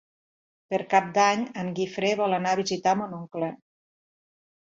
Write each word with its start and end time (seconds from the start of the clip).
Per 0.73 0.77
Cap 0.93 1.09
d'Any 1.17 1.43
en 1.63 1.69
Guifré 1.79 2.09
vol 2.21 2.35
anar 2.37 2.55
a 2.57 2.59
visitar 2.63 2.93
mon 3.03 3.13
oncle. 3.21 3.51